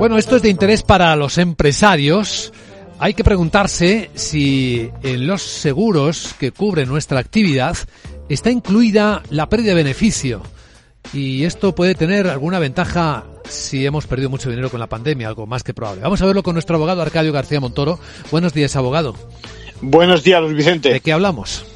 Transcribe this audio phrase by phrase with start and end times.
[0.00, 2.54] Bueno, esto es de interés para los empresarios.
[2.98, 7.76] Hay que preguntarse si en los seguros que cubren nuestra actividad
[8.30, 10.40] está incluida la pérdida de beneficio.
[11.12, 15.46] Y esto puede tener alguna ventaja si hemos perdido mucho dinero con la pandemia, algo
[15.46, 16.00] más que probable.
[16.00, 18.00] Vamos a verlo con nuestro abogado Arcadio García Montoro.
[18.30, 19.14] Buenos días, abogado.
[19.82, 20.94] Buenos días, Luis Vicente.
[20.94, 21.66] ¿De qué hablamos?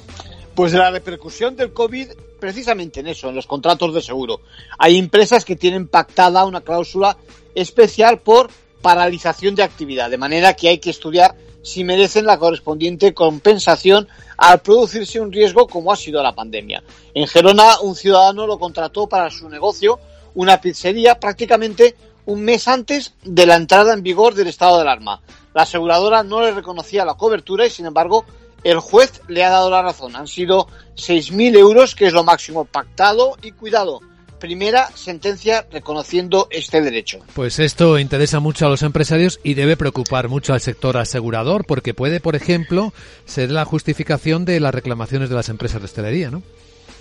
[0.54, 4.42] Pues la repercusión del COVID precisamente en eso, en los contratos de seguro.
[4.78, 7.16] Hay empresas que tienen pactada una cláusula
[7.54, 8.50] especial por
[8.82, 14.60] paralización de actividad, de manera que hay que estudiar si merecen la correspondiente compensación al
[14.60, 16.84] producirse un riesgo como ha sido la pandemia.
[17.14, 19.98] En Gerona, un ciudadano lo contrató para su negocio,
[20.34, 25.22] una pizzería, prácticamente un mes antes de la entrada en vigor del estado de alarma.
[25.54, 28.26] La aseguradora no le reconocía la cobertura y, sin embargo,
[28.64, 30.16] el juez le ha dado la razón.
[30.16, 34.00] Han sido 6.000 euros, que es lo máximo pactado y cuidado.
[34.40, 37.20] Primera sentencia reconociendo este derecho.
[37.34, 41.94] Pues esto interesa mucho a los empresarios y debe preocupar mucho al sector asegurador porque
[41.94, 42.92] puede, por ejemplo,
[43.24, 46.42] ser la justificación de las reclamaciones de las empresas de hostelería, ¿no?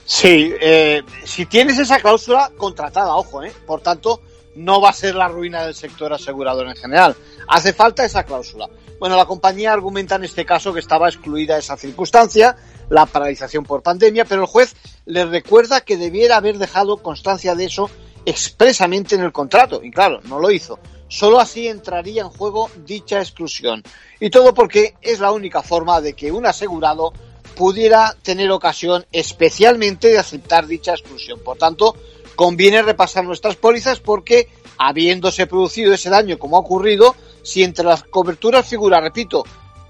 [0.05, 3.51] Sí, eh, si tienes esa cláusula contratada, ojo, ¿eh?
[3.65, 4.21] Por tanto,
[4.55, 7.15] no va a ser la ruina del sector asegurador en general.
[7.47, 8.69] Hace falta esa cláusula.
[8.99, 12.55] Bueno, la compañía argumenta en este caso que estaba excluida esa circunstancia,
[12.89, 17.65] la paralización por pandemia, pero el juez le recuerda que debiera haber dejado constancia de
[17.65, 17.89] eso
[18.25, 19.83] expresamente en el contrato.
[19.83, 20.79] Y claro, no lo hizo.
[21.07, 23.83] Solo así entraría en juego dicha exclusión.
[24.19, 27.13] Y todo porque es la única forma de que un asegurado
[27.55, 31.39] pudiera tener ocasión especialmente de aceptar dicha exclusión.
[31.39, 31.95] Por tanto,
[32.35, 38.03] conviene repasar nuestras pólizas porque, habiéndose producido ese daño como ha ocurrido, si entre las
[38.03, 39.43] coberturas figura, repito,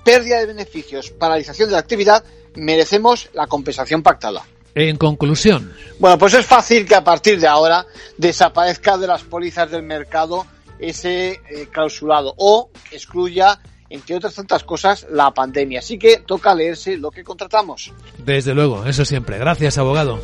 [0.04, 2.24] pérdida de beneficios, paralización de la actividad,
[2.56, 4.44] merecemos la compensación pactada.
[4.76, 5.74] En conclusión.
[6.00, 7.86] Bueno, pues es fácil que a partir de ahora
[8.18, 10.46] desaparezca de las pólizas del mercado
[10.80, 15.80] ese eh, clausulado o excluya, entre otras tantas cosas, la pandemia.
[15.80, 17.94] Así que toca leerse lo que contratamos.
[18.18, 19.38] Desde luego, eso siempre.
[19.38, 20.20] Gracias, abogado.